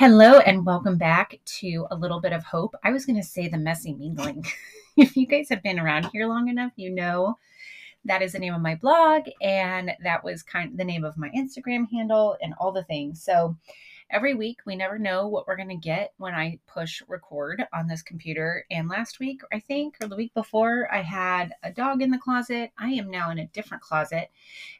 Hello 0.00 0.38
and 0.38 0.64
welcome 0.64 0.96
back 0.96 1.38
to 1.44 1.86
a 1.90 1.94
little 1.94 2.22
bit 2.22 2.32
of 2.32 2.42
hope. 2.42 2.74
I 2.82 2.90
was 2.90 3.04
going 3.04 3.20
to 3.20 3.22
say 3.22 3.48
the 3.48 3.58
messy 3.58 3.92
mingling. 3.92 4.46
if 4.96 5.14
you 5.14 5.26
guys 5.26 5.50
have 5.50 5.62
been 5.62 5.78
around 5.78 6.08
here 6.10 6.26
long 6.26 6.48
enough, 6.48 6.72
you 6.76 6.88
know 6.88 7.36
that 8.06 8.22
is 8.22 8.32
the 8.32 8.38
name 8.38 8.54
of 8.54 8.62
my 8.62 8.76
blog 8.76 9.24
and 9.42 9.92
that 10.02 10.24
was 10.24 10.42
kind 10.42 10.70
of 10.70 10.78
the 10.78 10.86
name 10.86 11.04
of 11.04 11.18
my 11.18 11.28
Instagram 11.36 11.84
handle 11.92 12.34
and 12.40 12.54
all 12.58 12.72
the 12.72 12.84
things. 12.84 13.22
So 13.22 13.58
every 14.10 14.34
week 14.34 14.58
we 14.66 14.74
never 14.74 14.98
know 14.98 15.28
what 15.28 15.46
we're 15.46 15.56
going 15.56 15.68
to 15.68 15.76
get 15.76 16.12
when 16.18 16.34
I 16.34 16.58
push 16.66 17.02
record 17.08 17.64
on 17.72 17.86
this 17.86 18.02
computer. 18.02 18.64
And 18.70 18.88
last 18.88 19.20
week, 19.20 19.40
I 19.52 19.60
think, 19.60 19.96
or 20.02 20.08
the 20.08 20.16
week 20.16 20.34
before, 20.34 20.88
I 20.92 21.02
had 21.02 21.54
a 21.62 21.70
dog 21.70 22.02
in 22.02 22.10
the 22.10 22.18
closet. 22.18 22.72
I 22.78 22.88
am 22.90 23.10
now 23.10 23.30
in 23.30 23.38
a 23.38 23.46
different 23.46 23.82
closet 23.82 24.30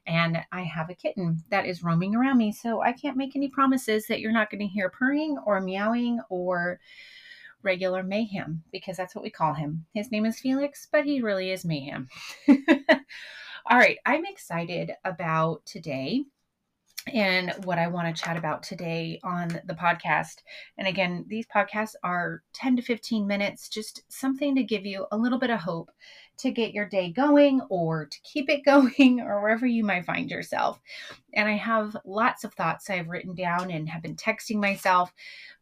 and 0.07 0.38
I 0.51 0.62
have 0.62 0.91
a 0.91 0.95
kitten 0.95 1.43
that 1.51 1.66
is 1.66 1.85
roaming 1.85 2.16
around 2.16 2.38
me. 2.38 2.52
So 2.52 2.80
I 2.80 2.93
can't 2.93 3.16
make 3.16 3.37
any 3.37 3.48
promises 3.48 4.07
that 4.07 4.21
you're 4.21 4.33
not 4.33 4.51
going 4.51 4.61
to 4.61 4.66
hear 4.66 4.91
purring 4.91 5.38
or 5.47 5.60
meowing 5.60 6.21
or 6.29 6.80
regular 7.62 8.02
mayhem 8.02 8.62
because 8.73 8.97
that's 8.97 9.15
what 9.15 9.24
we 9.24 9.30
call 9.30 9.55
him. 9.55 9.87
His 9.95 10.10
name 10.10 10.27
is 10.27 10.41
Felix, 10.41 10.88
but 10.91 11.05
he 11.05 11.23
really 11.23 11.51
is 11.51 11.65
mayhem. 11.65 12.09
All 12.49 13.79
right, 13.79 13.99
I'm 14.07 14.24
excited 14.24 14.93
about 15.05 15.65
today 15.66 16.24
and 17.06 17.52
what 17.64 17.78
I 17.78 17.86
want 17.88 18.14
to 18.14 18.22
chat 18.22 18.36
about 18.36 18.62
today 18.62 19.20
on 19.24 19.48
the 19.64 19.74
podcast. 19.74 20.42
And 20.78 20.86
again, 20.86 21.24
these 21.28 21.46
podcasts 21.46 21.95
are 22.02 22.42
10 22.52 22.76
to 22.76 22.82
15 22.82 23.26
minutes, 23.26 23.68
just 23.68 24.02
something 24.09 24.54
to 24.54 24.62
give 24.62 24.84
you 24.84 25.06
a 25.10 25.16
little 25.16 25.38
bit 25.38 25.50
of 25.50 25.60
hope 25.60 25.90
to 26.38 26.50
get 26.50 26.73
your 26.73 26.88
day 26.88 27.10
going 27.10 27.60
or 27.68 28.06
to 28.06 28.20
keep 28.23 28.48
it 28.48 28.65
going 28.65 29.20
or 29.20 29.40
wherever 29.40 29.66
you 29.66 29.84
might 29.84 30.04
find 30.04 30.30
yourself. 30.30 30.80
And 31.34 31.48
I 31.48 31.57
have 31.57 31.96
lots 32.04 32.45
of 32.45 32.54
thoughts 32.54 32.90
I've 32.90 33.09
written 33.09 33.35
down 33.35 33.70
and 33.70 33.88
have 33.88 34.02
been 34.02 34.16
texting 34.16 34.60
myself. 34.60 35.12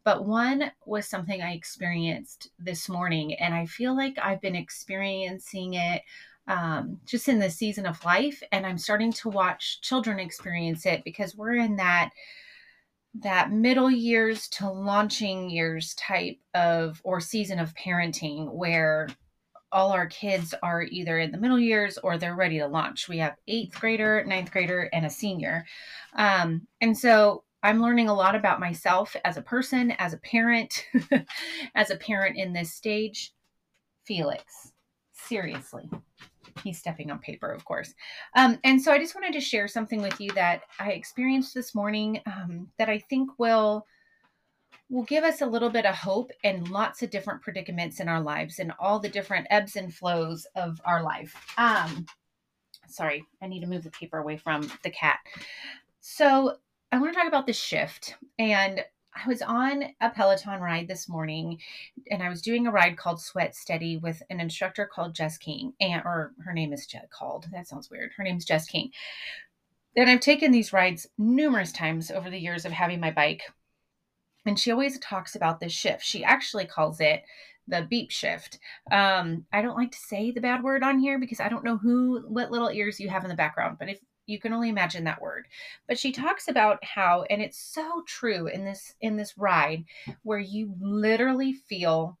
But 0.03 0.25
one 0.25 0.71
was 0.85 1.07
something 1.07 1.41
I 1.41 1.53
experienced 1.53 2.49
this 2.57 2.87
morning, 2.89 3.33
and 3.35 3.53
I 3.53 3.65
feel 3.65 3.95
like 3.95 4.17
I've 4.21 4.41
been 4.41 4.55
experiencing 4.55 5.75
it 5.75 6.01
um, 6.49 6.97
just 7.05 7.29
in 7.29 7.39
the 7.39 7.49
season 7.49 7.85
of 7.85 8.03
life 8.03 8.43
and 8.51 8.65
i'm 8.65 8.77
starting 8.77 9.11
to 9.13 9.29
watch 9.29 9.79
children 9.81 10.19
experience 10.19 10.85
it 10.85 11.03
because 11.05 11.35
we're 11.35 11.55
in 11.55 11.75
that 11.77 12.09
that 13.13 13.51
middle 13.51 13.89
years 13.89 14.47
to 14.49 14.69
launching 14.69 15.49
years 15.49 15.93
type 15.95 16.37
of 16.53 17.01
or 17.03 17.19
season 17.19 17.59
of 17.59 17.73
parenting 17.75 18.51
where 18.51 19.07
all 19.71 19.91
our 19.91 20.07
kids 20.07 20.53
are 20.63 20.83
either 20.83 21.19
in 21.19 21.31
the 21.31 21.37
middle 21.37 21.59
years 21.59 21.97
or 21.99 22.17
they're 22.17 22.35
ready 22.35 22.57
to 22.57 22.67
launch. 22.67 23.07
We 23.07 23.19
have 23.19 23.35
eighth 23.47 23.79
grader 23.79 24.23
ninth 24.25 24.51
grader 24.51 24.89
and 24.93 25.05
a 25.05 25.09
senior. 25.09 25.65
Um, 26.15 26.67
and 26.81 26.97
so 26.97 27.43
i'm 27.61 27.81
learning 27.81 28.07
a 28.07 28.13
lot 28.13 28.35
about 28.35 28.61
myself 28.61 29.17
as 29.25 29.35
a 29.35 29.41
person 29.41 29.91
as 29.99 30.13
a 30.13 30.17
parent 30.19 30.85
as 31.75 31.91
a 31.91 31.97
parent 31.97 32.37
in 32.37 32.53
this 32.53 32.73
stage. 32.73 33.33
Felix 34.05 34.71
seriously 35.13 35.89
he's 36.63 36.77
stepping 36.77 37.11
on 37.11 37.19
paper, 37.19 37.51
of 37.51 37.65
course. 37.65 37.93
Um, 38.35 38.59
and 38.63 38.81
so 38.81 38.91
I 38.91 38.99
just 38.99 39.15
wanted 39.15 39.33
to 39.33 39.41
share 39.41 39.67
something 39.67 40.01
with 40.01 40.19
you 40.19 40.31
that 40.31 40.61
I 40.79 40.91
experienced 40.91 41.53
this 41.53 41.73
morning 41.75 42.21
um, 42.25 42.67
that 42.77 42.89
I 42.89 42.99
think 42.99 43.31
will 43.37 43.85
will 44.91 45.03
give 45.03 45.23
us 45.23 45.41
a 45.41 45.45
little 45.45 45.69
bit 45.69 45.85
of 45.85 45.93
hope 45.93 46.31
and 46.43 46.67
lots 46.69 47.03
of 47.03 47.11
different 47.11 47.41
predicaments 47.41 47.99
in 47.99 48.09
our 48.09 48.21
lives 48.21 48.57
and 48.57 48.73
all 48.79 48.99
the 48.99 49.09
different 49.09 49.45
ebbs 49.51 49.75
and 49.75 49.93
flows 49.93 50.47
of 50.55 50.81
our 50.83 51.03
life. 51.03 51.35
Um, 51.59 52.07
sorry, 52.87 53.23
I 53.41 53.47
need 53.47 53.59
to 53.61 53.67
move 53.67 53.83
the 53.83 53.91
paper 53.91 54.17
away 54.17 54.37
from 54.37 54.69
the 54.83 54.89
cat. 54.89 55.19
So 56.01 56.57
I 56.91 56.97
want 56.97 57.13
to 57.13 57.19
talk 57.19 57.27
about 57.27 57.45
the 57.45 57.53
shift 57.53 58.15
and 58.39 58.83
I 59.23 59.27
was 59.27 59.41
on 59.41 59.83
a 59.99 60.09
Peloton 60.09 60.61
ride 60.61 60.87
this 60.87 61.09
morning 61.09 61.59
and 62.09 62.23
I 62.23 62.29
was 62.29 62.41
doing 62.41 62.67
a 62.67 62.71
ride 62.71 62.97
called 62.97 63.21
Sweat 63.21 63.55
Steady 63.55 63.97
with 63.97 64.21
an 64.29 64.39
instructor 64.39 64.85
called 64.85 65.15
Jess 65.15 65.37
King, 65.37 65.73
and 65.81 66.01
or 66.05 66.33
her 66.43 66.53
name 66.53 66.71
is 66.73 66.85
Jess 66.85 67.05
called. 67.09 67.47
That 67.51 67.67
sounds 67.67 67.89
weird. 67.89 68.11
Her 68.15 68.23
name 68.23 68.37
is 68.37 68.45
Jess 68.45 68.67
King. 68.67 68.91
And 69.95 70.09
I've 70.09 70.21
taken 70.21 70.51
these 70.51 70.71
rides 70.71 71.07
numerous 71.17 71.71
times 71.71 72.11
over 72.11 72.29
the 72.29 72.39
years 72.39 72.65
of 72.65 72.71
having 72.71 72.99
my 72.99 73.11
bike. 73.11 73.43
And 74.45 74.57
she 74.57 74.71
always 74.71 74.97
talks 74.99 75.35
about 75.35 75.59
this 75.59 75.73
shift. 75.73 76.03
She 76.03 76.23
actually 76.23 76.65
calls 76.65 77.01
it 77.01 77.23
the 77.67 77.85
beep 77.89 78.11
shift. 78.11 78.59
Um, 78.91 79.45
I 79.51 79.61
don't 79.61 79.77
like 79.77 79.91
to 79.91 79.97
say 79.97 80.31
the 80.31 80.41
bad 80.41 80.63
word 80.63 80.83
on 80.83 80.99
here 80.99 81.19
because 81.19 81.39
I 81.39 81.49
don't 81.49 81.65
know 81.65 81.77
who, 81.77 82.23
what 82.27 82.51
little 82.51 82.69
ears 82.69 82.99
you 82.99 83.09
have 83.09 83.23
in 83.23 83.29
the 83.29 83.35
background. 83.35 83.77
But 83.79 83.89
if 83.89 83.99
you 84.29 84.39
can 84.39 84.53
only 84.53 84.69
imagine 84.69 85.03
that 85.05 85.21
word. 85.21 85.47
But 85.87 85.97
she 85.97 86.11
talks 86.11 86.47
about 86.47 86.83
how 86.83 87.23
and 87.29 87.41
it's 87.41 87.57
so 87.57 88.03
true 88.07 88.47
in 88.47 88.63
this 88.63 88.93
in 89.01 89.17
this 89.17 89.37
ride 89.37 89.85
where 90.23 90.39
you 90.39 90.75
literally 90.79 91.53
feel 91.53 92.17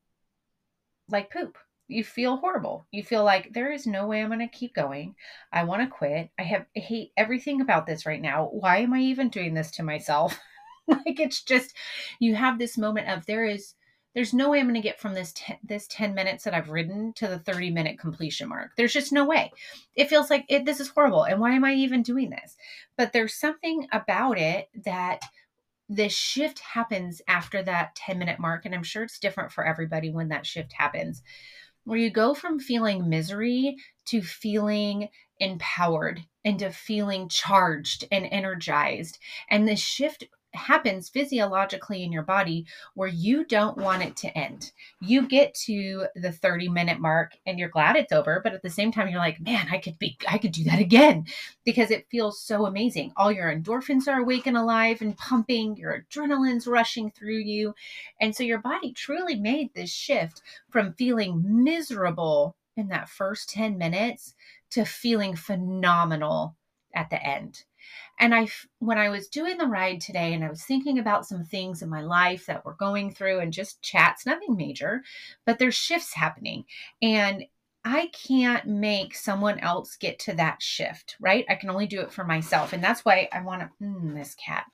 like 1.09 1.31
poop. 1.31 1.57
You 1.87 2.03
feel 2.03 2.37
horrible. 2.37 2.85
You 2.91 3.03
feel 3.03 3.23
like 3.23 3.53
there 3.53 3.71
is 3.71 3.87
no 3.87 4.05
way 4.05 4.21
i'm 4.21 4.29
going 4.29 4.39
to 4.39 4.47
keep 4.47 4.75
going. 4.75 5.15
I 5.51 5.63
want 5.63 5.81
to 5.81 5.87
quit. 5.87 6.29
I 6.37 6.43
have 6.43 6.65
I 6.75 6.79
hate 6.79 7.11
everything 7.17 7.61
about 7.61 7.85
this 7.85 8.05
right 8.05 8.21
now. 8.21 8.49
Why 8.51 8.77
am 8.77 8.93
i 8.93 8.99
even 8.99 9.29
doing 9.29 9.53
this 9.53 9.71
to 9.71 9.83
myself? 9.83 10.39
Like 10.87 11.19
it's 11.19 11.43
just 11.43 11.75
you 12.19 12.33
have 12.33 12.57
this 12.57 12.75
moment 12.75 13.09
of 13.09 13.23
there 13.27 13.45
is 13.45 13.75
there's 14.15 14.33
no 14.33 14.49
way 14.49 14.59
I'm 14.59 14.65
going 14.65 14.75
to 14.75 14.81
get 14.81 14.99
from 14.99 15.13
this 15.13 15.31
ten, 15.35 15.57
this 15.63 15.87
10 15.87 16.13
minutes 16.15 16.43
that 16.43 16.53
I've 16.53 16.69
ridden 16.69 17.13
to 17.13 17.27
the 17.27 17.39
30 17.39 17.71
minute 17.71 17.99
completion 17.99 18.49
mark. 18.49 18.71
There's 18.75 18.93
just 18.93 19.13
no 19.13 19.25
way. 19.25 19.51
It 19.95 20.09
feels 20.09 20.29
like 20.29 20.45
it, 20.49 20.65
this 20.65 20.79
is 20.79 20.89
horrible. 20.89 21.23
And 21.23 21.39
why 21.39 21.51
am 21.51 21.63
I 21.63 21.73
even 21.73 22.01
doing 22.01 22.29
this? 22.29 22.57
But 22.97 23.13
there's 23.13 23.33
something 23.33 23.87
about 23.91 24.39
it 24.39 24.69
that 24.83 25.21
the 25.89 26.09
shift 26.09 26.59
happens 26.59 27.21
after 27.27 27.63
that 27.63 27.95
10 27.95 28.19
minute 28.19 28.39
mark. 28.39 28.65
And 28.65 28.73
I'm 28.73 28.83
sure 28.83 29.03
it's 29.03 29.19
different 29.19 29.51
for 29.51 29.65
everybody 29.65 30.11
when 30.11 30.29
that 30.29 30.45
shift 30.45 30.73
happens, 30.73 31.21
where 31.83 31.99
you 31.99 32.09
go 32.09 32.33
from 32.33 32.59
feeling 32.59 33.09
misery 33.09 33.77
to 34.05 34.21
feeling 34.21 35.09
empowered 35.39 36.21
and 36.43 36.59
to 36.59 36.71
feeling 36.71 37.29
charged 37.29 38.05
and 38.11 38.27
energized. 38.31 39.19
And 39.49 39.67
the 39.67 39.75
shift 39.75 40.23
happens 40.53 41.09
physiologically 41.09 42.03
in 42.03 42.11
your 42.11 42.23
body 42.23 42.65
where 42.95 43.07
you 43.07 43.45
don't 43.45 43.77
want 43.77 44.03
it 44.03 44.15
to 44.17 44.37
end. 44.37 44.71
You 45.01 45.27
get 45.27 45.53
to 45.65 46.07
the 46.15 46.31
30 46.31 46.69
minute 46.69 46.99
mark 46.99 47.37
and 47.45 47.59
you're 47.59 47.69
glad 47.69 47.95
it's 47.95 48.11
over, 48.11 48.41
but 48.43 48.53
at 48.53 48.61
the 48.61 48.69
same 48.69 48.91
time 48.91 49.09
you're 49.09 49.19
like, 49.19 49.39
"Man, 49.39 49.67
I 49.71 49.77
could 49.77 49.99
be 49.99 50.17
I 50.27 50.37
could 50.37 50.51
do 50.51 50.63
that 50.65 50.79
again." 50.79 51.25
Because 51.63 51.91
it 51.91 52.07
feels 52.09 52.41
so 52.41 52.65
amazing. 52.65 53.13
All 53.15 53.31
your 53.31 53.53
endorphins 53.53 54.07
are 54.07 54.19
awake 54.19 54.47
and 54.47 54.57
alive 54.57 55.01
and 55.01 55.17
pumping, 55.17 55.77
your 55.77 55.93
adrenaline's 56.01 56.67
rushing 56.67 57.11
through 57.11 57.39
you. 57.39 57.75
And 58.19 58.35
so 58.35 58.43
your 58.43 58.59
body 58.59 58.91
truly 58.93 59.35
made 59.35 59.73
this 59.73 59.91
shift 59.91 60.41
from 60.69 60.93
feeling 60.93 61.63
miserable 61.63 62.55
in 62.75 62.87
that 62.89 63.09
first 63.09 63.49
10 63.49 63.77
minutes 63.77 64.33
to 64.71 64.85
feeling 64.85 65.35
phenomenal 65.35 66.55
at 66.95 67.09
the 67.09 67.21
end. 67.23 67.63
And 68.19 68.35
I, 68.35 68.47
when 68.79 68.97
I 68.97 69.09
was 69.09 69.27
doing 69.27 69.57
the 69.57 69.65
ride 69.65 70.01
today 70.01 70.33
and 70.33 70.43
I 70.43 70.49
was 70.49 70.63
thinking 70.63 70.99
about 70.99 71.25
some 71.25 71.43
things 71.43 71.81
in 71.81 71.89
my 71.89 72.01
life 72.01 72.45
that 72.47 72.65
we're 72.65 72.73
going 72.73 73.13
through 73.13 73.39
and 73.39 73.53
just 73.53 73.81
chats, 73.81 74.25
nothing 74.25 74.55
major, 74.57 75.03
but 75.45 75.57
there's 75.57 75.75
shifts 75.75 76.13
happening. 76.13 76.65
And 77.01 77.45
I 77.85 78.07
can't 78.07 78.67
make 78.67 79.15
someone 79.15 79.57
else 79.59 79.95
get 79.95 80.19
to 80.19 80.33
that 80.33 80.61
shift, 80.61 81.15
right? 81.21 81.45
I 81.49 81.55
can 81.55 81.69
only 81.69 81.87
do 81.87 82.01
it 82.01 82.11
for 82.11 82.25
myself. 82.25 82.73
And 82.73 82.83
that's 82.83 83.05
why 83.05 83.29
I 83.31 83.41
want 83.41 83.61
to, 83.61 83.69
mm, 83.83 84.13
this 84.13 84.35
cat. 84.35 84.65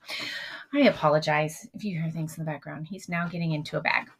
I 0.74 0.80
apologize 0.80 1.68
if 1.72 1.84
you 1.84 2.00
hear 2.00 2.10
things 2.10 2.36
in 2.36 2.44
the 2.44 2.50
background. 2.50 2.88
He's 2.88 3.08
now 3.08 3.28
getting 3.28 3.52
into 3.52 3.78
a 3.78 3.80
bag. 3.80 4.10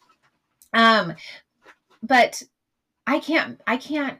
Um, 0.73 1.15
but 2.03 2.43
I 3.09 3.19
can't, 3.19 3.61
I 3.67 3.77
can't 3.77 4.19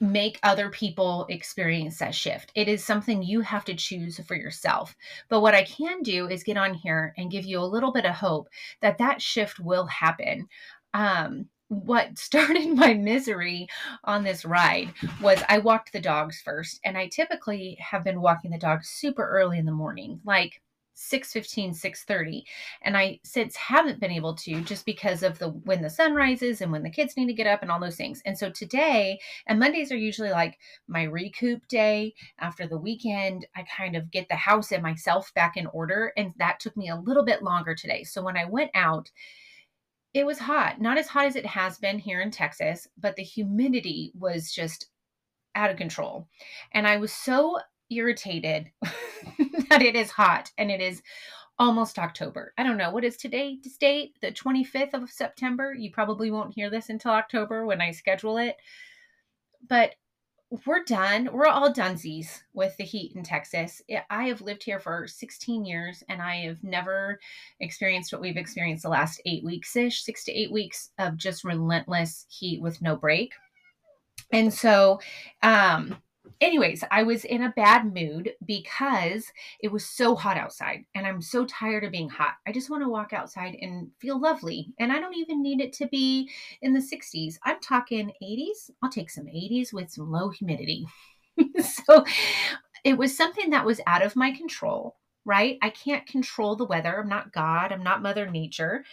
make 0.00 0.38
other 0.42 0.70
people 0.70 1.26
experience 1.28 1.98
that 1.98 2.14
shift. 2.14 2.52
It 2.54 2.68
is 2.68 2.84
something 2.84 3.22
you 3.22 3.40
have 3.40 3.64
to 3.66 3.74
choose 3.74 4.20
for 4.26 4.34
yourself. 4.34 4.94
But 5.28 5.40
what 5.40 5.54
I 5.54 5.64
can 5.64 6.02
do 6.02 6.28
is 6.28 6.42
get 6.42 6.56
on 6.56 6.74
here 6.74 7.14
and 7.16 7.30
give 7.30 7.44
you 7.44 7.60
a 7.60 7.64
little 7.64 7.92
bit 7.92 8.04
of 8.04 8.14
hope 8.14 8.48
that 8.80 8.98
that 8.98 9.22
shift 9.22 9.58
will 9.58 9.86
happen. 9.86 10.48
Um, 10.94 11.46
what 11.68 12.18
started 12.18 12.76
my 12.76 12.94
misery 12.94 13.66
on 14.04 14.22
this 14.22 14.44
ride 14.44 14.92
was 15.20 15.42
I 15.48 15.58
walked 15.58 15.92
the 15.92 16.00
dogs 16.00 16.40
first, 16.40 16.80
and 16.84 16.96
I 16.96 17.08
typically 17.08 17.76
have 17.80 18.04
been 18.04 18.20
walking 18.20 18.50
the 18.50 18.58
dogs 18.58 18.88
super 18.88 19.26
early 19.28 19.58
in 19.58 19.66
the 19.66 19.72
morning, 19.72 20.20
like 20.24 20.60
6:15 20.96 21.74
6:30 21.74 22.42
and 22.82 22.96
I 22.96 23.20
since 23.22 23.54
haven't 23.54 24.00
been 24.00 24.10
able 24.10 24.34
to 24.36 24.62
just 24.62 24.86
because 24.86 25.22
of 25.22 25.38
the 25.38 25.50
when 25.50 25.82
the 25.82 25.90
sun 25.90 26.14
rises 26.14 26.62
and 26.62 26.72
when 26.72 26.82
the 26.82 26.90
kids 26.90 27.16
need 27.16 27.26
to 27.26 27.34
get 27.34 27.46
up 27.46 27.60
and 27.62 27.70
all 27.70 27.78
those 27.78 27.96
things. 27.96 28.22
And 28.24 28.36
so 28.36 28.50
today 28.50 29.20
and 29.46 29.58
Mondays 29.60 29.92
are 29.92 29.96
usually 29.96 30.30
like 30.30 30.58
my 30.88 31.02
recoup 31.02 31.68
day 31.68 32.14
after 32.38 32.66
the 32.66 32.78
weekend. 32.78 33.46
I 33.54 33.64
kind 33.64 33.94
of 33.94 34.10
get 34.10 34.28
the 34.28 34.36
house 34.36 34.72
and 34.72 34.82
myself 34.82 35.32
back 35.34 35.56
in 35.56 35.66
order 35.66 36.12
and 36.16 36.32
that 36.38 36.60
took 36.60 36.76
me 36.76 36.88
a 36.88 36.96
little 36.96 37.24
bit 37.24 37.42
longer 37.42 37.74
today. 37.74 38.02
So 38.02 38.22
when 38.22 38.36
I 38.38 38.46
went 38.46 38.70
out 38.74 39.10
it 40.14 40.24
was 40.24 40.38
hot, 40.38 40.80
not 40.80 40.96
as 40.96 41.08
hot 41.08 41.26
as 41.26 41.36
it 41.36 41.44
has 41.44 41.76
been 41.76 41.98
here 41.98 42.22
in 42.22 42.30
Texas, 42.30 42.88
but 42.96 43.16
the 43.16 43.22
humidity 43.22 44.12
was 44.18 44.50
just 44.50 44.86
out 45.54 45.70
of 45.70 45.76
control. 45.76 46.26
And 46.72 46.86
I 46.86 46.96
was 46.96 47.12
so 47.12 47.58
irritated 47.90 48.70
that 49.68 49.82
it 49.82 49.96
is 49.96 50.10
hot 50.10 50.50
and 50.58 50.70
it 50.70 50.80
is 50.80 51.02
almost 51.58 51.98
October. 51.98 52.52
I 52.58 52.62
don't 52.62 52.76
know 52.76 52.90
what 52.90 53.04
is 53.04 53.16
today, 53.16 53.58
date, 53.80 54.16
the 54.20 54.32
25th 54.32 54.94
of 54.94 55.10
September. 55.10 55.74
You 55.74 55.90
probably 55.90 56.30
won't 56.30 56.54
hear 56.54 56.70
this 56.70 56.90
until 56.90 57.12
October 57.12 57.64
when 57.64 57.80
I 57.80 57.90
schedule 57.90 58.38
it. 58.38 58.56
But 59.68 59.94
we're 60.64 60.84
done. 60.84 61.28
We're 61.32 61.46
all 61.46 61.72
dunesies 61.72 62.42
with 62.52 62.76
the 62.76 62.84
heat 62.84 63.16
in 63.16 63.24
Texas. 63.24 63.82
I 64.10 64.28
have 64.28 64.40
lived 64.40 64.62
here 64.62 64.78
for 64.78 65.08
16 65.08 65.64
years 65.64 66.04
and 66.08 66.22
I 66.22 66.36
have 66.42 66.62
never 66.62 67.18
experienced 67.58 68.12
what 68.12 68.22
we've 68.22 68.36
experienced 68.36 68.84
the 68.84 68.88
last 68.88 69.20
eight 69.26 69.42
weeks 69.42 69.74
ish, 69.74 70.04
six 70.04 70.24
to 70.24 70.32
eight 70.32 70.52
weeks 70.52 70.90
of 70.98 71.16
just 71.16 71.42
relentless 71.42 72.26
heat 72.28 72.60
with 72.60 72.80
no 72.80 72.94
break. 72.94 73.32
And 74.32 74.52
so, 74.52 75.00
um, 75.42 75.96
anyways, 76.40 76.84
I 76.90 77.02
was 77.02 77.24
in 77.24 77.42
a 77.42 77.52
bad 77.56 77.92
mood 77.92 78.32
because 78.44 79.32
it 79.60 79.72
was 79.72 79.84
so 79.84 80.14
hot 80.14 80.36
outside 80.36 80.84
and 80.94 81.06
I'm 81.06 81.22
so 81.22 81.44
tired 81.46 81.84
of 81.84 81.92
being 81.92 82.08
hot. 82.08 82.34
I 82.46 82.52
just 82.52 82.70
want 82.70 82.82
to 82.82 82.88
walk 82.88 83.12
outside 83.12 83.56
and 83.60 83.90
feel 84.00 84.20
lovely. 84.20 84.72
And 84.78 84.92
I 84.92 85.00
don't 85.00 85.16
even 85.16 85.42
need 85.42 85.60
it 85.60 85.72
to 85.74 85.88
be 85.88 86.30
in 86.62 86.72
the 86.72 86.80
60s. 86.80 87.38
I'm 87.44 87.60
talking 87.60 88.12
80s. 88.22 88.70
I'll 88.82 88.90
take 88.90 89.10
some 89.10 89.26
80s 89.26 89.72
with 89.72 89.90
some 89.90 90.10
low 90.10 90.30
humidity. 90.30 90.86
so 91.60 92.04
it 92.84 92.96
was 92.96 93.16
something 93.16 93.50
that 93.50 93.66
was 93.66 93.80
out 93.86 94.02
of 94.02 94.16
my 94.16 94.30
control, 94.30 94.96
right? 95.24 95.58
I 95.62 95.70
can't 95.70 96.06
control 96.06 96.56
the 96.56 96.64
weather. 96.64 97.00
I'm 97.00 97.08
not 97.08 97.32
God, 97.32 97.72
I'm 97.72 97.82
not 97.82 98.02
Mother 98.02 98.30
Nature. 98.30 98.84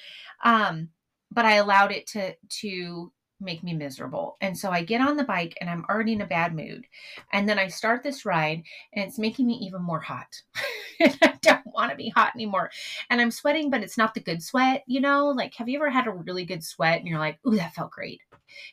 Um, 0.43 0.89
but 1.31 1.45
I 1.45 1.55
allowed 1.55 1.91
it 1.91 2.07
to 2.07 2.35
to 2.61 3.11
make 3.43 3.63
me 3.63 3.73
miserable. 3.73 4.37
And 4.41 4.57
so 4.57 4.71
I 4.71 4.83
get 4.83 5.01
on 5.01 5.17
the 5.17 5.23
bike 5.23 5.55
and 5.59 5.69
I'm 5.69 5.85
already 5.89 6.13
in 6.13 6.21
a 6.21 6.25
bad 6.25 6.55
mood. 6.55 6.85
And 7.31 7.47
then 7.47 7.59
I 7.59 7.67
start 7.67 8.03
this 8.03 8.25
ride 8.25 8.63
and 8.93 9.05
it's 9.05 9.19
making 9.19 9.47
me 9.47 9.53
even 9.61 9.81
more 9.81 9.99
hot. 9.99 10.41
I 11.01 11.33
don't 11.41 11.65
want 11.65 11.91
to 11.91 11.97
be 11.97 12.09
hot 12.09 12.33
anymore. 12.35 12.71
And 13.09 13.19
I'm 13.19 13.31
sweating, 13.31 13.69
but 13.69 13.83
it's 13.83 13.97
not 13.97 14.13
the 14.13 14.21
good 14.21 14.41
sweat, 14.41 14.83
you 14.87 15.01
know? 15.01 15.27
Like, 15.27 15.53
have 15.55 15.69
you 15.69 15.77
ever 15.77 15.89
had 15.89 16.07
a 16.07 16.11
really 16.11 16.45
good 16.45 16.63
sweat 16.63 16.99
and 16.99 17.07
you're 17.07 17.19
like, 17.19 17.39
ooh, 17.47 17.55
that 17.55 17.73
felt 17.73 17.91
great? 17.91 18.21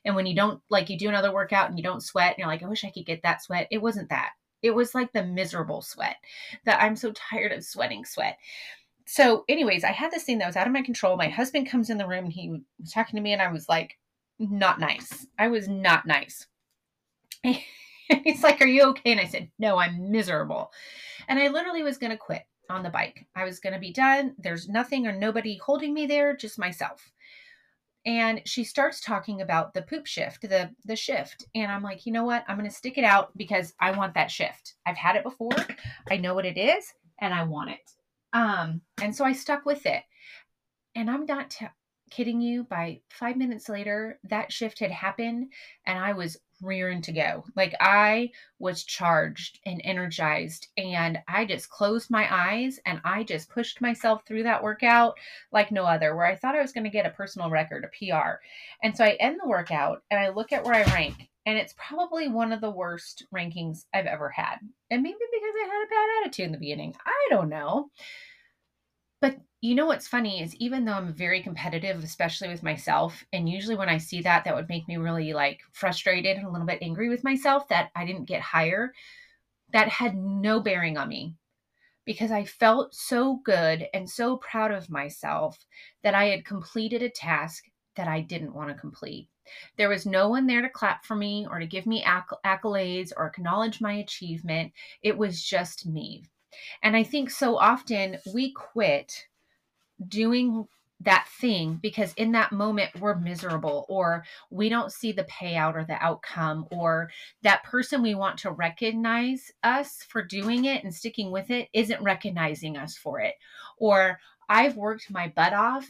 And 0.04 0.14
when 0.14 0.26
you 0.26 0.36
don't, 0.36 0.60
like, 0.70 0.90
you 0.90 0.98
do 0.98 1.08
another 1.08 1.32
workout 1.32 1.68
and 1.68 1.78
you 1.78 1.82
don't 1.82 2.02
sweat 2.02 2.30
and 2.30 2.38
you're 2.38 2.48
like, 2.48 2.62
I 2.62 2.68
wish 2.68 2.84
I 2.84 2.90
could 2.90 3.06
get 3.06 3.22
that 3.22 3.42
sweat. 3.42 3.68
It 3.70 3.82
wasn't 3.82 4.10
that. 4.10 4.30
It 4.62 4.74
was 4.74 4.94
like 4.94 5.12
the 5.12 5.24
miserable 5.24 5.80
sweat 5.80 6.16
that 6.66 6.82
I'm 6.82 6.96
so 6.96 7.12
tired 7.12 7.52
of 7.52 7.64
sweating 7.64 8.04
sweat 8.04 8.36
so 9.10 9.44
anyways 9.48 9.82
i 9.82 9.90
had 9.90 10.12
this 10.12 10.22
thing 10.22 10.38
that 10.38 10.46
was 10.46 10.54
out 10.54 10.68
of 10.68 10.72
my 10.72 10.82
control 10.82 11.16
my 11.16 11.28
husband 11.28 11.68
comes 11.68 11.90
in 11.90 11.98
the 11.98 12.06
room 12.06 12.24
and 12.26 12.32
he 12.32 12.48
was 12.78 12.92
talking 12.92 13.16
to 13.16 13.22
me 13.22 13.32
and 13.32 13.42
i 13.42 13.50
was 13.50 13.68
like 13.68 13.98
not 14.48 14.80
nice. 14.80 15.26
I 15.38 15.48
was 15.48 15.68
not 15.68 16.06
nice. 16.06 16.46
He's 17.42 18.42
like, 18.42 18.60
Are 18.60 18.66
you 18.66 18.84
okay? 18.90 19.12
And 19.12 19.20
I 19.20 19.26
said, 19.26 19.50
No, 19.58 19.78
I'm 19.78 20.10
miserable. 20.10 20.72
And 21.28 21.38
I 21.38 21.48
literally 21.48 21.82
was 21.82 21.98
going 21.98 22.10
to 22.10 22.16
quit 22.16 22.42
on 22.68 22.82
the 22.82 22.90
bike. 22.90 23.26
I 23.34 23.44
was 23.44 23.60
going 23.60 23.74
to 23.74 23.78
be 23.80 23.92
done. 23.92 24.34
There's 24.38 24.68
nothing 24.68 25.06
or 25.06 25.12
nobody 25.12 25.58
holding 25.58 25.92
me 25.92 26.06
there, 26.06 26.34
just 26.34 26.58
myself. 26.58 27.12
And 28.06 28.40
she 28.46 28.64
starts 28.64 29.00
talking 29.00 29.42
about 29.42 29.74
the 29.74 29.82
poop 29.82 30.06
shift, 30.06 30.42
the 30.42 30.70
the 30.86 30.96
shift. 30.96 31.44
And 31.54 31.70
I'm 31.70 31.82
like, 31.82 32.06
you 32.06 32.12
know 32.12 32.24
what? 32.24 32.44
I'm 32.48 32.56
going 32.56 32.68
to 32.68 32.74
stick 32.74 32.96
it 32.96 33.04
out 33.04 33.36
because 33.36 33.74
I 33.78 33.90
want 33.90 34.14
that 34.14 34.30
shift. 34.30 34.74
I've 34.86 34.96
had 34.96 35.16
it 35.16 35.22
before. 35.22 35.50
I 36.10 36.16
know 36.16 36.34
what 36.34 36.46
it 36.46 36.56
is 36.56 36.92
and 37.20 37.34
I 37.34 37.44
want 37.44 37.70
it. 37.70 37.92
Um, 38.32 38.80
and 39.02 39.14
so 39.14 39.24
I 39.24 39.32
stuck 39.32 39.66
with 39.66 39.84
it. 39.86 40.02
And 40.94 41.10
I'm 41.10 41.26
not 41.26 41.50
t- 41.50 41.66
kidding 42.10 42.40
you? 42.40 42.64
By 42.64 43.00
five 43.08 43.36
minutes 43.36 43.68
later, 43.68 44.18
that 44.24 44.52
shift 44.52 44.78
had 44.78 44.90
happened 44.90 45.52
and 45.86 45.98
I 45.98 46.12
was 46.12 46.38
rearing 46.62 47.02
to 47.02 47.12
go. 47.12 47.44
Like 47.56 47.74
I 47.80 48.30
was 48.58 48.84
charged 48.84 49.60
and 49.64 49.80
energized, 49.84 50.68
and 50.76 51.18
I 51.26 51.44
just 51.44 51.70
closed 51.70 52.10
my 52.10 52.28
eyes 52.30 52.78
and 52.86 53.00
I 53.04 53.22
just 53.24 53.48
pushed 53.48 53.80
myself 53.80 54.22
through 54.26 54.44
that 54.44 54.62
workout 54.62 55.14
like 55.52 55.72
no 55.72 55.84
other, 55.84 56.14
where 56.14 56.26
I 56.26 56.36
thought 56.36 56.54
I 56.54 56.62
was 56.62 56.72
going 56.72 56.84
to 56.84 56.90
get 56.90 57.06
a 57.06 57.10
personal 57.10 57.50
record, 57.50 57.84
a 57.84 57.88
PR. 57.88 58.40
And 58.82 58.96
so 58.96 59.04
I 59.04 59.16
end 59.20 59.38
the 59.42 59.48
workout 59.48 60.02
and 60.10 60.20
I 60.20 60.28
look 60.30 60.52
at 60.52 60.64
where 60.64 60.74
I 60.74 60.84
rank. 60.92 61.28
And 61.46 61.56
it's 61.56 61.74
probably 61.78 62.28
one 62.28 62.52
of 62.52 62.60
the 62.60 62.70
worst 62.70 63.24
rankings 63.34 63.86
I've 63.94 64.06
ever 64.06 64.28
had. 64.28 64.56
And 64.90 65.02
maybe 65.02 65.16
because 65.18 65.54
I 65.54 65.66
had 65.66 65.86
a 65.86 65.88
bad 65.88 66.08
attitude 66.22 66.46
in 66.46 66.52
the 66.52 66.58
beginning. 66.58 66.94
I 67.06 67.28
don't 67.30 67.48
know. 67.48 67.90
But 69.20 69.38
you 69.60 69.74
know 69.74 69.86
what's 69.86 70.08
funny 70.08 70.42
is 70.42 70.54
even 70.56 70.84
though 70.84 70.94
I'm 70.94 71.12
very 71.12 71.42
competitive, 71.42 72.02
especially 72.02 72.48
with 72.48 72.62
myself, 72.62 73.24
and 73.32 73.48
usually 73.48 73.76
when 73.76 73.88
I 73.88 73.98
see 73.98 74.22
that, 74.22 74.44
that 74.44 74.54
would 74.54 74.68
make 74.68 74.88
me 74.88 74.96
really 74.96 75.32
like 75.32 75.60
frustrated 75.72 76.36
and 76.36 76.46
a 76.46 76.50
little 76.50 76.66
bit 76.66 76.82
angry 76.82 77.08
with 77.08 77.24
myself 77.24 77.68
that 77.68 77.90
I 77.94 78.06
didn't 78.06 78.24
get 78.24 78.40
higher. 78.40 78.92
That 79.72 79.88
had 79.88 80.16
no 80.16 80.60
bearing 80.60 80.98
on 80.98 81.08
me 81.08 81.36
because 82.04 82.30
I 82.30 82.44
felt 82.44 82.94
so 82.94 83.36
good 83.44 83.88
and 83.94 84.08
so 84.08 84.36
proud 84.38 84.72
of 84.72 84.90
myself 84.90 85.58
that 86.02 86.14
I 86.14 86.26
had 86.26 86.44
completed 86.44 87.02
a 87.02 87.10
task 87.10 87.64
that 87.96 88.08
I 88.08 88.20
didn't 88.20 88.54
want 88.54 88.68
to 88.70 88.74
complete. 88.74 89.28
There 89.76 89.88
was 89.88 90.06
no 90.06 90.28
one 90.28 90.46
there 90.46 90.62
to 90.62 90.68
clap 90.70 91.04
for 91.04 91.16
me 91.16 91.46
or 91.48 91.58
to 91.58 91.66
give 91.66 91.86
me 91.86 92.02
acc- 92.02 92.42
accolades 92.44 93.12
or 93.16 93.26
acknowledge 93.26 93.80
my 93.80 93.94
achievement. 93.94 94.72
It 95.02 95.16
was 95.18 95.42
just 95.42 95.86
me. 95.86 96.24
And 96.82 96.96
I 96.96 97.02
think 97.02 97.30
so 97.30 97.56
often 97.56 98.18
we 98.32 98.52
quit 98.52 99.26
doing 100.06 100.66
that 101.02 101.26
thing 101.40 101.78
because 101.82 102.12
in 102.14 102.32
that 102.32 102.52
moment 102.52 102.90
we're 103.00 103.14
miserable 103.14 103.86
or 103.88 104.22
we 104.50 104.68
don't 104.68 104.92
see 104.92 105.12
the 105.12 105.24
payout 105.24 105.74
or 105.74 105.84
the 105.84 106.02
outcome 106.04 106.66
or 106.70 107.10
that 107.42 107.64
person 107.64 108.02
we 108.02 108.14
want 108.14 108.38
to 108.38 108.50
recognize 108.50 109.50
us 109.62 110.04
for 110.08 110.22
doing 110.22 110.66
it 110.66 110.84
and 110.84 110.94
sticking 110.94 111.30
with 111.30 111.50
it 111.50 111.68
isn't 111.72 112.02
recognizing 112.02 112.76
us 112.76 112.98
for 112.98 113.18
it 113.20 113.34
or 113.78 114.18
I've 114.48 114.76
worked 114.76 115.10
my 115.10 115.28
butt 115.28 115.54
off 115.54 115.88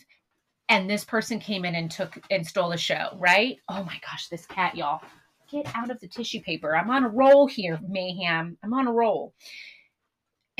and 0.68 0.88
this 0.88 1.04
person 1.04 1.40
came 1.40 1.64
in 1.64 1.74
and 1.74 1.90
took 1.90 2.18
and 2.30 2.46
stole 2.46 2.70
the 2.70 2.76
show, 2.76 3.08
right? 3.18 3.56
Oh 3.68 3.82
my 3.82 4.00
gosh, 4.08 4.28
this 4.28 4.46
cat, 4.46 4.76
y'all. 4.76 5.00
Get 5.50 5.66
out 5.74 5.90
of 5.90 5.98
the 5.98 6.06
tissue 6.06 6.40
paper. 6.40 6.76
I'm 6.76 6.90
on 6.90 7.02
a 7.04 7.08
roll 7.08 7.48
here, 7.48 7.80
mayhem. 7.88 8.56
I'm 8.62 8.72
on 8.72 8.86
a 8.86 8.92
roll. 8.92 9.34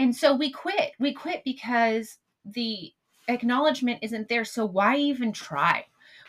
And 0.00 0.16
so 0.16 0.34
we 0.34 0.50
quit. 0.50 0.92
We 0.98 1.12
quit 1.12 1.42
because 1.44 2.16
the 2.46 2.90
acknowledgement 3.28 3.98
isn't 4.00 4.30
there. 4.30 4.46
So 4.46 4.64
why 4.64 4.96
even 4.96 5.30
try? 5.30 5.84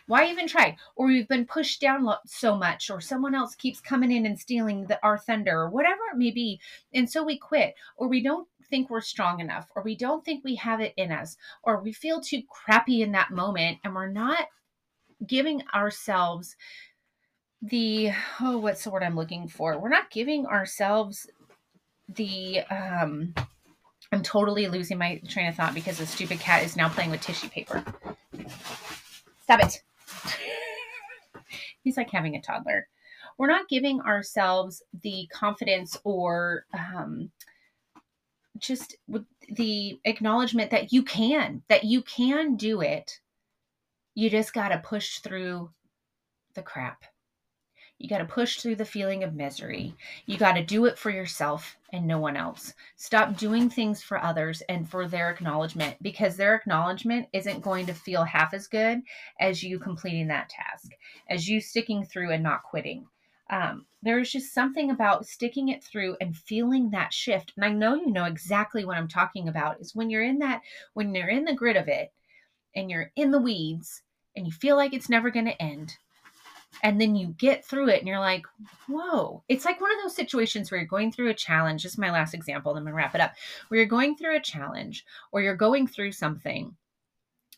Why 0.07 0.29
even 0.29 0.45
try? 0.45 0.75
Or 0.97 1.07
we've 1.07 1.29
been 1.29 1.45
pushed 1.45 1.79
down 1.79 2.05
so 2.25 2.57
much, 2.57 2.89
or 2.89 2.99
someone 2.99 3.33
else 3.33 3.55
keeps 3.55 3.79
coming 3.79 4.11
in 4.11 4.25
and 4.25 4.37
stealing 4.37 4.87
the, 4.87 4.99
our 5.03 5.17
thunder, 5.17 5.57
or 5.57 5.69
whatever 5.69 6.01
it 6.11 6.17
may 6.17 6.31
be. 6.31 6.59
And 6.93 7.09
so 7.09 7.23
we 7.23 7.37
quit, 7.37 7.75
or 7.95 8.09
we 8.09 8.21
don't 8.21 8.45
think 8.69 8.89
we're 8.89 8.99
strong 8.99 9.39
enough, 9.39 9.71
or 9.73 9.83
we 9.83 9.95
don't 9.95 10.25
think 10.25 10.43
we 10.43 10.55
have 10.55 10.81
it 10.81 10.93
in 10.97 11.13
us, 11.13 11.37
or 11.63 11.81
we 11.81 11.93
feel 11.93 12.19
too 12.19 12.41
crappy 12.49 13.03
in 13.03 13.13
that 13.13 13.31
moment, 13.31 13.77
and 13.85 13.95
we're 13.95 14.11
not 14.11 14.47
giving 15.25 15.63
ourselves 15.73 16.57
the 17.61 18.11
oh 18.39 18.57
what's 18.57 18.83
the 18.83 18.89
word 18.89 19.03
i'm 19.03 19.15
looking 19.15 19.47
for 19.47 19.77
we're 19.77 19.87
not 19.87 20.09
giving 20.09 20.47
ourselves 20.47 21.27
the 22.09 22.61
um 22.71 23.31
I'm 24.11 24.23
totally 24.23 24.67
losing 24.67 24.97
my 24.97 25.21
train 25.27 25.47
of 25.47 25.55
thought 25.55 25.73
because 25.73 25.97
the 25.97 26.05
stupid 26.05 26.39
cat 26.39 26.63
is 26.63 26.75
now 26.75 26.89
playing 26.89 27.11
with 27.11 27.21
tissue 27.21 27.49
paper. 27.49 27.83
Stop 29.43 29.61
it. 29.63 29.81
He's 31.83 31.97
like 31.97 32.09
having 32.09 32.35
a 32.35 32.41
toddler. 32.41 32.87
We're 33.37 33.47
not 33.47 33.69
giving 33.69 34.01
ourselves 34.01 34.83
the 35.01 35.27
confidence 35.31 35.97
or 36.03 36.65
um, 36.73 37.31
just 38.59 38.97
the 39.49 39.99
acknowledgement 40.05 40.71
that 40.71 40.91
you 40.91 41.03
can, 41.03 41.63
that 41.69 41.85
you 41.85 42.01
can 42.01 42.55
do 42.55 42.81
it. 42.81 43.19
You 44.13 44.29
just 44.29 44.53
got 44.53 44.69
to 44.69 44.77
push 44.77 45.19
through 45.19 45.71
the 46.53 46.61
crap. 46.61 47.05
You 48.01 48.09
got 48.09 48.17
to 48.17 48.25
push 48.25 48.57
through 48.57 48.77
the 48.77 48.85
feeling 48.85 49.23
of 49.23 49.35
misery. 49.35 49.93
You 50.25 50.35
got 50.39 50.53
to 50.53 50.65
do 50.65 50.85
it 50.85 50.97
for 50.97 51.11
yourself 51.11 51.77
and 51.93 52.07
no 52.07 52.17
one 52.17 52.35
else. 52.35 52.73
Stop 52.95 53.37
doing 53.37 53.69
things 53.69 54.01
for 54.01 54.17
others 54.17 54.63
and 54.69 54.89
for 54.89 55.07
their 55.07 55.29
acknowledgement 55.29 55.97
because 56.01 56.35
their 56.35 56.55
acknowledgement 56.55 57.27
isn't 57.31 57.61
going 57.61 57.85
to 57.85 57.93
feel 57.93 58.23
half 58.23 58.55
as 58.55 58.67
good 58.67 59.03
as 59.39 59.61
you 59.61 59.77
completing 59.77 60.27
that 60.29 60.49
task, 60.49 60.93
as 61.29 61.47
you 61.47 61.61
sticking 61.61 62.03
through 62.03 62.31
and 62.31 62.41
not 62.41 62.63
quitting. 62.63 63.05
Um, 63.51 63.85
there's 64.01 64.31
just 64.31 64.51
something 64.51 64.89
about 64.89 65.27
sticking 65.27 65.69
it 65.69 65.83
through 65.83 66.17
and 66.19 66.35
feeling 66.35 66.89
that 66.89 67.13
shift. 67.13 67.53
And 67.55 67.63
I 67.63 67.69
know 67.69 67.93
you 67.93 68.11
know 68.11 68.25
exactly 68.25 68.83
what 68.83 68.97
I'm 68.97 69.09
talking 69.09 69.47
about 69.47 69.79
is 69.79 69.93
when 69.93 70.09
you're 70.09 70.23
in 70.23 70.39
that, 70.39 70.61
when 70.95 71.13
you're 71.13 71.27
in 71.29 71.45
the 71.45 71.53
grit 71.53 71.77
of 71.77 71.87
it 71.87 72.11
and 72.75 72.89
you're 72.89 73.11
in 73.15 73.29
the 73.29 73.39
weeds 73.39 74.01
and 74.35 74.47
you 74.47 74.51
feel 74.51 74.75
like 74.75 74.95
it's 74.95 75.09
never 75.09 75.29
going 75.29 75.45
to 75.45 75.61
end 75.61 75.97
and 76.83 76.99
then 76.99 77.15
you 77.15 77.35
get 77.37 77.65
through 77.65 77.89
it 77.89 77.99
and 77.99 78.07
you're 78.07 78.19
like 78.19 78.45
whoa. 78.87 79.43
It's 79.49 79.65
like 79.65 79.81
one 79.81 79.91
of 79.91 79.97
those 80.03 80.15
situations 80.15 80.71
where 80.71 80.79
you're 80.79 80.87
going 80.87 81.11
through 81.11 81.29
a 81.29 81.33
challenge. 81.33 81.83
This 81.83 81.93
is 81.93 81.97
my 81.97 82.11
last 82.11 82.33
example 82.33 82.75
i'm 82.75 82.83
gonna 82.83 82.95
wrap 82.95 83.15
it 83.15 83.21
up. 83.21 83.33
Where 83.67 83.79
you're 83.79 83.87
going 83.87 84.15
through 84.15 84.35
a 84.35 84.41
challenge 84.41 85.05
or 85.31 85.41
you're 85.41 85.55
going 85.55 85.87
through 85.87 86.13
something 86.13 86.75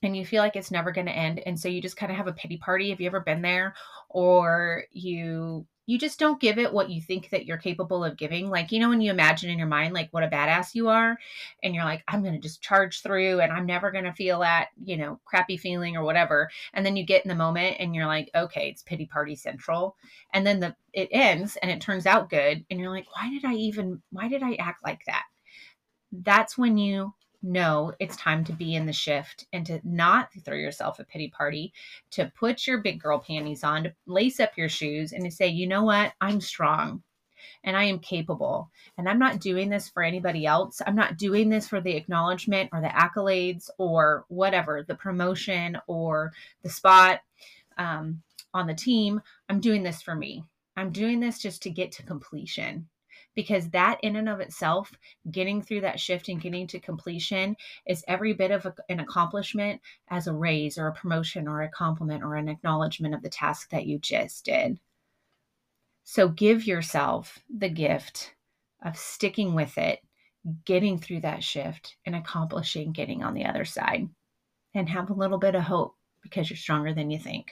and 0.01 0.17
you 0.17 0.25
feel 0.25 0.41
like 0.41 0.55
it's 0.55 0.71
never 0.71 0.91
to 0.91 1.01
end 1.01 1.39
and 1.45 1.59
so 1.59 1.69
you 1.69 1.81
just 1.81 1.97
kind 1.97 2.11
of 2.11 2.17
have 2.17 2.27
a 2.27 2.33
pity 2.33 2.57
party. 2.57 2.89
Have 2.89 2.99
you 2.99 3.07
ever 3.07 3.21
been 3.21 3.41
there? 3.41 3.75
Or 4.09 4.83
you 4.91 5.65
you 5.85 5.99
just 5.99 6.17
don't 6.17 6.39
give 6.39 6.57
it 6.57 6.71
what 6.71 6.89
you 6.89 7.01
think 7.01 7.29
that 7.29 7.45
you're 7.45 7.57
capable 7.57 8.03
of 8.05 8.17
giving. 8.17 8.49
Like, 8.49 8.71
you 8.71 8.79
know, 8.79 8.89
when 8.89 9.01
you 9.01 9.11
imagine 9.11 9.49
in 9.49 9.57
your 9.57 9.67
mind, 9.67 9.93
like 9.93 10.07
what 10.11 10.23
a 10.23 10.29
badass 10.29 10.73
you 10.73 10.87
are, 10.87 11.17
and 11.61 11.75
you're 11.75 11.83
like, 11.83 12.03
I'm 12.07 12.21
going 12.21 12.35
to 12.35 12.39
just 12.39 12.61
charge 12.61 13.01
through 13.01 13.41
and 13.41 13.51
I'm 13.51 13.65
never 13.65 13.91
going 13.91 14.05
to 14.05 14.13
feel 14.13 14.39
that, 14.39 14.69
you 14.83 14.95
know, 14.95 15.19
crappy 15.25 15.57
feeling 15.57 15.97
or 15.97 16.03
whatever. 16.03 16.49
And 16.73 16.85
then 16.85 16.95
you 16.95 17.05
get 17.05 17.25
in 17.25 17.29
the 17.29 17.35
moment 17.35 17.77
and 17.79 17.93
you're 17.93 18.07
like, 18.07 18.29
okay, 18.33 18.69
it's 18.69 18.81
pity 18.81 19.05
party 19.05 19.35
central. 19.35 19.97
And 20.33 20.47
then 20.47 20.59
the, 20.59 20.75
it 20.93 21.09
ends 21.11 21.57
and 21.57 21.69
it 21.69 21.81
turns 21.81 22.05
out 22.05 22.29
good. 22.29 22.65
And 22.69 22.79
you're 22.79 22.89
like, 22.89 23.07
why 23.13 23.29
did 23.29 23.43
I 23.43 23.53
even, 23.53 24.01
why 24.11 24.29
did 24.29 24.41
I 24.41 24.55
act 24.55 24.83
like 24.83 25.03
that? 25.05 25.23
That's 26.11 26.57
when 26.57 26.77
you 26.77 27.13
know 27.43 27.93
it's 27.99 28.15
time 28.15 28.43
to 28.45 28.53
be 28.53 28.75
in 28.75 28.85
the 28.85 28.93
shift 28.93 29.45
and 29.53 29.65
to 29.65 29.79
not 29.83 30.29
throw 30.43 30.55
yourself 30.55 30.99
a 30.99 31.03
pity 31.03 31.29
party, 31.29 31.73
to 32.11 32.31
put 32.35 32.65
your 32.65 32.79
big 32.79 33.01
girl 33.01 33.19
panties 33.19 33.63
on, 33.63 33.83
to 33.83 33.93
lace 34.07 34.39
up 34.39 34.57
your 34.57 34.69
shoes 34.69 35.11
and 35.11 35.23
to 35.25 35.31
say, 35.31 35.47
you 35.47 35.67
know 35.67 35.83
what? 35.83 36.13
I'm 36.21 36.41
strong 36.41 37.03
and 37.63 37.75
I 37.75 37.83
am 37.83 37.99
capable. 37.99 38.69
And 38.97 39.07
I'm 39.07 39.19
not 39.19 39.39
doing 39.39 39.69
this 39.69 39.89
for 39.89 40.03
anybody 40.03 40.45
else. 40.45 40.81
I'm 40.85 40.95
not 40.95 41.17
doing 41.17 41.49
this 41.49 41.67
for 41.67 41.81
the 41.81 41.95
acknowledgement 41.95 42.69
or 42.73 42.81
the 42.81 42.87
accolades 42.87 43.69
or 43.77 44.25
whatever, 44.29 44.83
the 44.83 44.95
promotion 44.95 45.77
or 45.87 46.31
the 46.61 46.69
spot 46.69 47.19
um, 47.77 48.21
on 48.53 48.67
the 48.67 48.73
team. 48.73 49.21
I'm 49.49 49.59
doing 49.59 49.83
this 49.83 50.01
for 50.01 50.15
me. 50.15 50.43
I'm 50.75 50.91
doing 50.91 51.19
this 51.19 51.39
just 51.39 51.61
to 51.63 51.69
get 51.69 51.91
to 51.93 52.03
completion 52.03 52.87
because 53.35 53.69
that 53.69 53.99
in 54.03 54.15
and 54.15 54.29
of 54.29 54.39
itself 54.39 54.91
getting 55.31 55.61
through 55.61 55.81
that 55.81 55.99
shift 55.99 56.29
and 56.29 56.41
getting 56.41 56.67
to 56.67 56.79
completion 56.79 57.55
is 57.85 58.03
every 58.07 58.33
bit 58.33 58.51
of 58.51 58.65
a, 58.65 58.73
an 58.89 58.99
accomplishment 58.99 59.81
as 60.09 60.27
a 60.27 60.33
raise 60.33 60.77
or 60.77 60.87
a 60.87 60.93
promotion 60.93 61.47
or 61.47 61.61
a 61.61 61.69
compliment 61.69 62.23
or 62.23 62.35
an 62.35 62.49
acknowledgement 62.49 63.13
of 63.13 63.21
the 63.21 63.29
task 63.29 63.69
that 63.69 63.85
you 63.85 63.99
just 63.99 64.45
did. 64.45 64.79
So 66.03 66.27
give 66.27 66.67
yourself 66.67 67.39
the 67.49 67.69
gift 67.69 68.33
of 68.83 68.97
sticking 68.97 69.55
with 69.55 69.77
it 69.77 69.99
getting 70.65 70.97
through 70.97 71.21
that 71.21 71.43
shift 71.43 71.95
and 72.05 72.15
accomplishing 72.15 72.91
getting 72.91 73.23
on 73.23 73.33
the 73.33 73.45
other 73.45 73.65
side. 73.65 74.09
And 74.75 74.89
have 74.89 75.11
a 75.11 75.13
little 75.13 75.37
bit 75.37 75.53
of 75.53 75.61
hope 75.61 75.95
because 76.23 76.49
you're 76.49 76.57
stronger 76.57 76.93
than 76.93 77.11
you 77.11 77.19
think 77.19 77.51